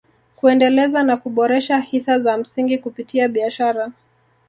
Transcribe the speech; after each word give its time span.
Kuendeleza 0.35 1.03
na 1.03 1.17
kuboresha 1.17 1.79
hisa 1.79 2.19
za 2.19 2.37
msingi 2.37 2.77
kupitia 2.77 3.27
biashara 3.27 3.91